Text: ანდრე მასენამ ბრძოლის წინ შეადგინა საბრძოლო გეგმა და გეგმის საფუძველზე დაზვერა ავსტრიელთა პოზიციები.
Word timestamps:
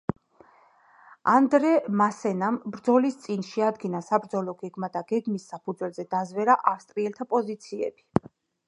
ანდრე 1.33 1.73
მასენამ 1.99 2.57
ბრძოლის 2.77 3.19
წინ 3.27 3.45
შეადგინა 3.51 4.03
საბრძოლო 4.09 4.57
გეგმა 4.65 4.93
და 4.97 5.07
გეგმის 5.13 5.49
საფუძველზე 5.55 6.09
დაზვერა 6.17 6.59
ავსტრიელთა 6.75 7.31
პოზიციები. 7.37 8.29